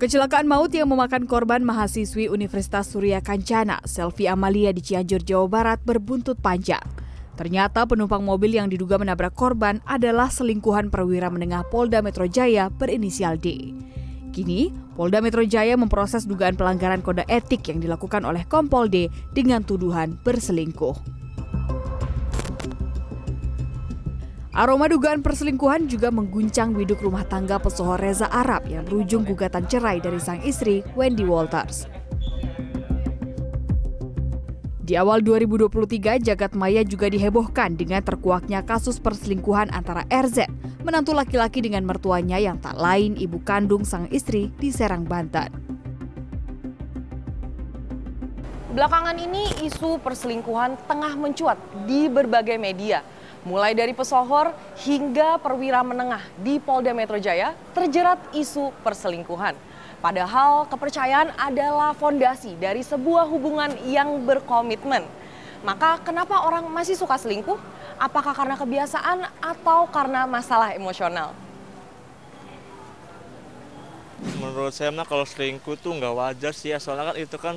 Kecelakaan 0.00 0.48
maut 0.48 0.72
yang 0.72 0.88
memakan 0.88 1.28
korban 1.28 1.60
mahasiswi 1.60 2.32
Universitas 2.32 2.88
Surya 2.88 3.20
Kancana, 3.20 3.84
Selvi 3.84 4.32
Amalia 4.32 4.72
di 4.72 4.80
Cianjur, 4.80 5.20
Jawa 5.20 5.44
Barat 5.44 5.78
berbuntut 5.84 6.40
panjang. 6.40 6.80
Ternyata 7.36 7.84
penumpang 7.84 8.24
mobil 8.24 8.56
yang 8.56 8.72
diduga 8.72 8.96
menabrak 8.96 9.36
korban 9.36 9.84
adalah 9.84 10.32
selingkuhan 10.32 10.88
perwira 10.88 11.28
menengah 11.28 11.68
Polda 11.68 12.00
Metro 12.00 12.24
Jaya 12.24 12.72
berinisial 12.72 13.36
D. 13.36 13.76
Kini, 14.32 14.72
Polda 14.96 15.20
Metro 15.20 15.44
Jaya 15.44 15.76
memproses 15.76 16.24
dugaan 16.24 16.56
pelanggaran 16.56 17.04
kode 17.04 17.28
etik 17.28 17.68
yang 17.68 17.84
dilakukan 17.84 18.24
oleh 18.24 18.48
Kompol 18.48 18.88
D 18.88 19.12
dengan 19.36 19.68
tuduhan 19.68 20.16
berselingkuh. 20.24 21.19
Aroma 24.50 24.90
dugaan 24.90 25.22
perselingkuhan 25.22 25.86
juga 25.86 26.10
mengguncang 26.10 26.74
biduk 26.74 27.06
rumah 27.06 27.22
tangga 27.22 27.62
pesohor 27.62 28.02
Reza 28.02 28.26
Arab 28.34 28.66
yang 28.66 28.82
berujung 28.82 29.22
gugatan 29.22 29.62
cerai 29.70 30.02
dari 30.02 30.18
sang 30.18 30.42
istri 30.42 30.82
Wendy 30.98 31.22
Walters. 31.22 31.86
Di 34.82 34.98
awal 34.98 35.22
2023, 35.22 36.18
jagat 36.18 36.58
maya 36.58 36.82
juga 36.82 37.06
dihebohkan 37.06 37.78
dengan 37.78 38.02
terkuaknya 38.02 38.66
kasus 38.66 38.98
perselingkuhan 38.98 39.70
antara 39.70 40.02
RZ, 40.10 40.50
menantu 40.82 41.14
laki-laki 41.14 41.62
dengan 41.62 41.86
mertuanya 41.86 42.42
yang 42.42 42.58
tak 42.58 42.74
lain 42.74 43.14
ibu 43.14 43.38
kandung 43.46 43.86
sang 43.86 44.10
istri 44.10 44.50
di 44.58 44.74
Serang, 44.74 45.06
Banten. 45.06 45.46
Belakangan 48.74 49.14
ini 49.14 49.46
isu 49.62 50.02
perselingkuhan 50.02 50.74
tengah 50.90 51.14
mencuat 51.14 51.58
di 51.86 52.10
berbagai 52.10 52.58
media 52.58 53.06
mulai 53.42 53.72
dari 53.72 53.96
pesohor 53.96 54.52
hingga 54.84 55.40
perwira 55.40 55.80
menengah 55.80 56.20
di 56.40 56.60
Polda 56.60 56.92
Metro 56.92 57.16
Jaya 57.16 57.56
terjerat 57.72 58.20
isu 58.36 58.72
perselingkuhan. 58.84 59.56
Padahal 60.00 60.64
kepercayaan 60.68 61.36
adalah 61.36 61.92
fondasi 61.92 62.56
dari 62.56 62.80
sebuah 62.80 63.28
hubungan 63.28 63.76
yang 63.84 64.24
berkomitmen. 64.24 65.04
Maka 65.60 66.00
kenapa 66.00 66.48
orang 66.48 66.64
masih 66.72 66.96
suka 66.96 67.20
selingkuh? 67.20 67.60
Apakah 68.00 68.32
karena 68.32 68.56
kebiasaan 68.56 69.28
atau 69.44 69.84
karena 69.92 70.24
masalah 70.24 70.72
emosional? 70.72 71.36
Menurut 74.40 74.72
saya 74.72 74.88
mah 74.88 75.04
kalau 75.04 75.28
selingkuh 75.28 75.76
tuh 75.76 75.92
nggak 75.96 76.16
wajar 76.16 76.52
sih 76.56 76.72
ya, 76.72 76.80
soalnya 76.80 77.12
kan 77.12 77.16
itu 77.20 77.36
kan 77.36 77.56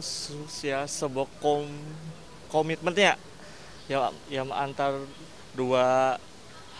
ya 0.63 0.83
sebuah 0.83 1.27
kom 1.39 1.67
komitmennya 2.51 3.15
ya 3.87 4.11
yang 4.31 4.47
antar 4.51 4.99
dua 5.53 6.17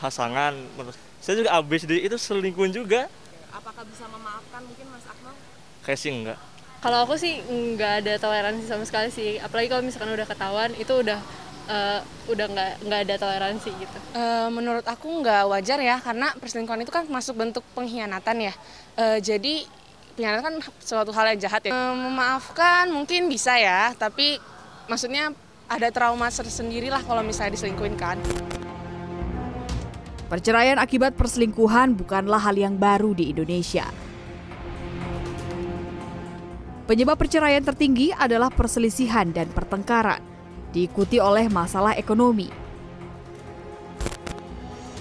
pasangan 0.02 0.52
menurut 0.76 0.98
saya 1.24 1.40
juga 1.40 1.56
abis 1.56 1.88
di 1.88 2.04
itu 2.04 2.20
selingkuh 2.20 2.68
juga. 2.68 3.08
Apakah 3.48 3.88
bisa 3.88 4.04
memaafkan 4.12 4.60
mungkin 4.68 4.92
Mas 4.92 5.08
Akmal? 5.08 5.32
Kayak 5.88 6.00
sih 6.04 6.12
enggak. 6.12 6.40
Kalau 6.84 7.08
aku 7.08 7.16
sih 7.16 7.40
nggak 7.48 8.04
ada 8.04 8.14
toleransi 8.20 8.68
sama 8.68 8.84
sekali 8.84 9.08
sih. 9.08 9.40
Apalagi 9.40 9.72
kalau 9.72 9.88
misalkan 9.88 10.12
udah 10.12 10.28
ketahuan 10.28 10.76
itu 10.76 10.92
udah 10.92 11.24
uh, 11.72 12.00
udah 12.28 12.46
nggak 12.52 12.72
nggak 12.84 13.00
ada 13.08 13.16
toleransi 13.16 13.72
gitu. 13.72 13.98
Uh, 14.12 14.52
menurut 14.52 14.84
aku 14.84 15.08
nggak 15.24 15.48
wajar 15.48 15.80
ya 15.80 15.96
karena 16.04 16.36
perselingkuhan 16.36 16.84
itu 16.84 16.92
kan 16.92 17.08
masuk 17.08 17.40
bentuk 17.40 17.64
pengkhianatan 17.72 18.52
ya. 18.52 18.54
Uh, 19.00 19.16
jadi 19.24 19.64
pengkhianatan 20.20 20.44
kan 20.44 20.56
suatu 20.84 21.16
hal 21.16 21.32
yang 21.32 21.40
jahat 21.40 21.64
ya. 21.64 21.72
Uh, 21.72 21.96
memaafkan 21.96 22.92
mungkin 22.92 23.32
bisa 23.32 23.56
ya 23.56 23.96
tapi 23.96 24.44
maksudnya 24.92 25.32
ada 25.72 25.88
trauma 25.88 26.28
tersendiri 26.28 26.92
lah 26.92 27.00
kalau 27.00 27.24
misalnya 27.24 27.56
diselingkuhin 27.56 27.96
kan. 27.96 28.20
Perceraian 30.34 30.82
akibat 30.82 31.14
perselingkuhan 31.14 31.94
bukanlah 31.94 32.42
hal 32.42 32.58
yang 32.58 32.74
baru 32.74 33.14
di 33.14 33.30
Indonesia. 33.30 33.86
Penyebab 36.90 37.22
perceraian 37.22 37.62
tertinggi 37.62 38.10
adalah 38.10 38.50
perselisihan 38.50 39.30
dan 39.30 39.54
pertengkaran, 39.54 40.18
diikuti 40.74 41.22
oleh 41.22 41.46
masalah 41.54 41.94
ekonomi. 42.02 42.50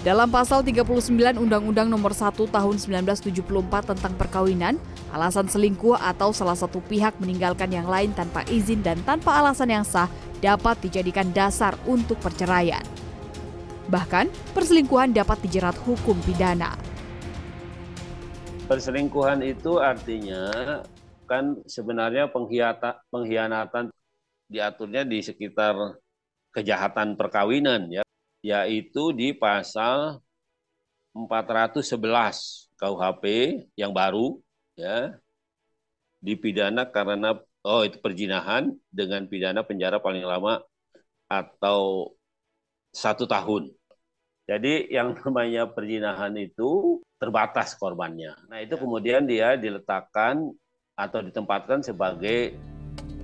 Dalam 0.05 0.29
pasal 0.29 0.61
39 0.61 1.09
Undang-Undang 1.41 1.89
Nomor 1.89 2.13
1 2.13 2.37
Tahun 2.37 2.75
1974 3.01 3.89
tentang 3.89 4.13
perkawinan, 4.13 4.77
alasan 5.09 5.49
selingkuh 5.49 5.97
atau 5.97 6.29
salah 6.29 6.53
satu 6.53 6.77
pihak 6.85 7.17
meninggalkan 7.17 7.73
yang 7.73 7.89
lain 7.89 8.13
tanpa 8.13 8.45
izin 8.53 8.85
dan 8.85 9.01
tanpa 9.01 9.41
alasan 9.41 9.73
yang 9.73 9.81
sah 9.81 10.05
dapat 10.45 10.77
dijadikan 10.85 11.33
dasar 11.33 11.73
untuk 11.89 12.21
perceraian. 12.21 12.85
Bahkan, 13.91 14.31
perselingkuhan 14.55 15.11
dapat 15.11 15.43
dijerat 15.43 15.75
hukum 15.83 16.15
pidana. 16.23 16.79
Perselingkuhan 18.67 19.43
itu 19.43 19.83
artinya 19.83 20.79
kan 21.27 21.59
sebenarnya 21.67 22.31
pengkhianatan 23.11 23.91
diaturnya 24.47 25.03
di 25.03 25.19
sekitar 25.19 25.99
kejahatan 26.55 27.19
perkawinan 27.19 27.91
ya, 27.91 28.03
yaitu 28.39 29.11
di 29.11 29.35
pasal 29.35 30.23
411 31.13 32.71
KUHP 32.79 33.23
yang 33.77 33.91
baru 33.93 34.39
ya 34.73 35.13
dipidana 36.23 36.87
karena 36.87 37.37
oh 37.63 37.83
itu 37.85 37.99
perjinahan 37.99 38.73
dengan 38.89 39.27
pidana 39.29 39.61
penjara 39.61 39.99
paling 39.99 40.25
lama 40.25 40.63
atau 41.27 42.11
satu 42.93 43.25
tahun. 43.25 43.73
Jadi 44.45 44.93
yang 44.93 45.17
namanya 45.25 45.67
perzinahan 45.67 46.37
itu 46.37 47.01
terbatas 47.17 47.73
korbannya. 47.75 48.37
Nah 48.47 48.61
itu 48.61 48.77
kemudian 48.77 49.25
dia 49.25 49.57
diletakkan 49.57 50.53
atau 50.93 51.19
ditempatkan 51.25 51.81
sebagai 51.81 52.53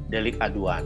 delik 0.10 0.42
aduan. 0.42 0.84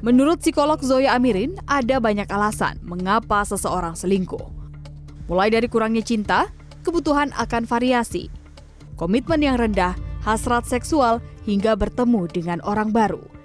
Menurut 0.00 0.40
psikolog 0.40 0.80
Zoya 0.80 1.12
Amirin, 1.12 1.60
ada 1.68 2.00
banyak 2.00 2.24
alasan 2.32 2.80
mengapa 2.80 3.44
seseorang 3.44 3.92
selingkuh. 3.92 4.48
Mulai 5.28 5.52
dari 5.52 5.68
kurangnya 5.68 6.00
cinta, 6.00 6.48
kebutuhan 6.80 7.36
akan 7.36 7.68
variasi, 7.68 8.32
komitmen 8.96 9.44
yang 9.44 9.60
rendah, 9.60 9.92
hasrat 10.24 10.64
seksual, 10.64 11.20
hingga 11.44 11.76
bertemu 11.76 12.32
dengan 12.32 12.58
orang 12.64 12.96
baru. 12.96 13.39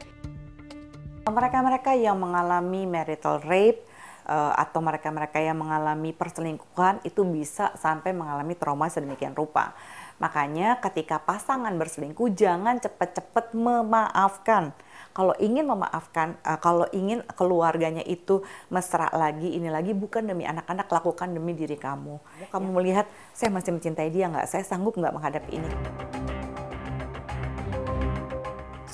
Mereka-mereka 1.25 1.97
yang 1.97 2.21
mengalami 2.21 2.85
marital 2.85 3.41
rape 3.41 3.81
uh, 4.29 4.53
atau 4.61 4.77
mereka-mereka 4.77 5.41
yang 5.41 5.57
mengalami 5.57 6.13
perselingkuhan 6.13 7.01
itu 7.01 7.25
bisa 7.25 7.73
sampai 7.81 8.13
mengalami 8.13 8.53
trauma 8.53 8.85
sedemikian 8.93 9.33
rupa. 9.33 9.73
Makanya 10.21 10.77
ketika 10.85 11.17
pasangan 11.17 11.73
berselingkuh 11.81 12.29
jangan 12.37 12.77
cepat-cepat 12.77 13.57
memaafkan. 13.57 14.77
Kalau 15.17 15.33
ingin 15.41 15.65
memaafkan, 15.65 16.37
uh, 16.45 16.61
kalau 16.61 16.85
ingin 16.93 17.25
keluarganya 17.33 18.05
itu 18.05 18.45
mesra 18.69 19.09
lagi, 19.09 19.57
ini 19.57 19.73
lagi 19.73 19.97
bukan 19.97 20.29
demi 20.29 20.45
anak-anak, 20.45 20.85
lakukan 20.93 21.33
demi 21.33 21.57
diri 21.57 21.79
kamu. 21.79 22.21
Kamu 22.53 22.69
melihat 22.69 23.09
saya 23.33 23.49
masih 23.49 23.73
mencintai 23.73 24.13
dia 24.13 24.29
nggak, 24.29 24.45
saya 24.45 24.61
sanggup 24.61 24.93
nggak 24.93 25.15
menghadapi 25.15 25.57
ini. 25.57 26.04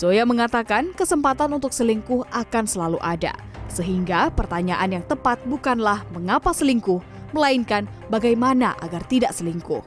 Zoya 0.02 0.26
mengatakan 0.26 0.98
kesempatan 0.98 1.54
untuk 1.54 1.70
selingkuh 1.70 2.26
akan 2.34 2.66
selalu 2.66 2.98
ada. 3.06 3.38
Sehingga 3.70 4.34
pertanyaan 4.34 4.98
yang 4.98 5.06
tepat 5.06 5.38
bukanlah 5.46 6.02
mengapa 6.10 6.50
selingkuh, 6.58 7.06
melainkan 7.38 7.86
bagaimana 8.10 8.74
agar 8.82 9.06
tidak 9.06 9.30
selingkuh. 9.30 9.86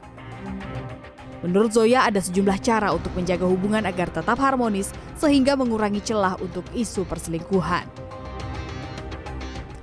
Menurut 1.43 1.75
Zoya 1.75 2.07
ada 2.07 2.23
sejumlah 2.23 2.63
cara 2.63 2.95
untuk 2.95 3.11
menjaga 3.11 3.43
hubungan 3.43 3.83
agar 3.83 4.07
tetap 4.07 4.39
harmonis 4.39 4.95
sehingga 5.19 5.59
mengurangi 5.59 5.99
celah 5.99 6.39
untuk 6.39 6.63
isu 6.71 7.03
perselingkuhan. 7.03 7.83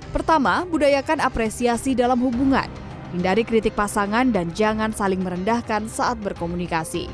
Pertama, 0.09 0.65
budayakan 0.65 1.21
apresiasi 1.21 1.93
dalam 1.93 2.17
hubungan. 2.25 2.65
Hindari 3.13 3.45
kritik 3.45 3.77
pasangan 3.77 4.33
dan 4.33 4.49
jangan 4.57 4.97
saling 4.97 5.21
merendahkan 5.21 5.85
saat 5.85 6.17
berkomunikasi. 6.25 7.05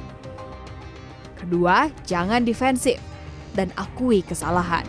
Kedua, 1.36 1.92
jangan 2.08 2.48
defensif 2.48 3.10
dan 3.54 3.74
akui 3.78 4.26
kesalahan. 4.26 4.86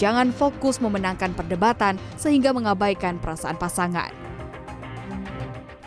Jangan 0.00 0.32
fokus 0.32 0.80
memenangkan 0.80 1.36
perdebatan 1.36 2.00
sehingga 2.16 2.50
mengabaikan 2.56 3.20
perasaan 3.20 3.60
pasangan. 3.60 4.10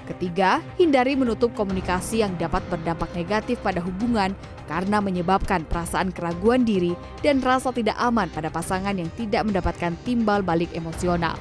Ketiga, 0.05 0.61
hindari 0.77 1.17
menutup 1.17 1.49
komunikasi 1.57 2.21
yang 2.21 2.37
dapat 2.37 2.61
berdampak 2.69 3.09
negatif 3.17 3.57
pada 3.65 3.81
hubungan 3.81 4.37
karena 4.69 5.01
menyebabkan 5.01 5.65
perasaan 5.65 6.13
keraguan 6.13 6.61
diri 6.61 6.93
dan 7.25 7.41
rasa 7.41 7.73
tidak 7.73 7.97
aman 7.97 8.29
pada 8.29 8.53
pasangan 8.53 8.93
yang 8.93 9.09
tidak 9.17 9.41
mendapatkan 9.49 9.97
timbal 10.05 10.45
balik 10.45 10.69
emosional. 10.77 11.33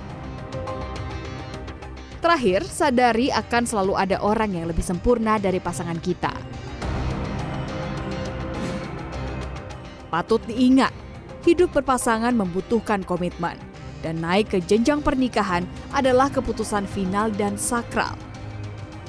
Terakhir, 2.24 2.64
sadari 2.64 3.28
akan 3.28 3.68
selalu 3.68 4.00
ada 4.00 4.16
orang 4.24 4.56
yang 4.56 4.64
lebih 4.64 4.80
sempurna 4.80 5.36
dari 5.36 5.60
pasangan 5.60 6.00
kita. 6.00 6.32
Patut 10.14 10.38
diingat, 10.46 10.94
hidup 11.42 11.74
berpasangan 11.74 12.30
membutuhkan 12.38 13.02
komitmen, 13.02 13.58
dan 13.98 14.22
naik 14.22 14.54
ke 14.54 14.62
jenjang 14.62 15.02
pernikahan 15.02 15.66
adalah 15.90 16.30
keputusan 16.30 16.86
final 16.86 17.34
dan 17.34 17.58
sakral. 17.58 18.14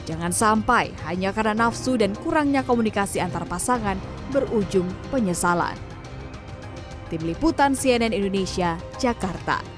Jangan 0.10 0.34
sampai 0.34 0.90
hanya 1.06 1.30
karena 1.30 1.70
nafsu 1.70 1.94
dan 1.94 2.18
kurangnya 2.26 2.66
komunikasi 2.66 3.22
antar 3.22 3.46
pasangan 3.46 4.02
berujung 4.34 4.90
penyesalan. 5.14 5.78
Tim 7.14 7.22
Liputan 7.22 7.78
CNN 7.78 8.10
Indonesia, 8.10 8.74
Jakarta. 8.98 9.75